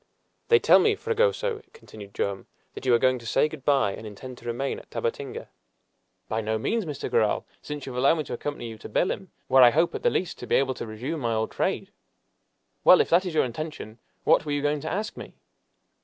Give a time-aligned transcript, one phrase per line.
[0.47, 4.07] "They tell me, Fragoso," continued Joam, "that you are going to say good by, and
[4.07, 5.47] intend to remain at Tabatinga."
[6.27, 7.07] "By no means, Mr.
[7.07, 10.01] Garral, since you have allowed me to accompany you to Belem, where I hope at
[10.01, 11.91] the least to be able to resume my old trade."
[12.83, 15.35] "Well, if that is your intention what were you going to ask me?"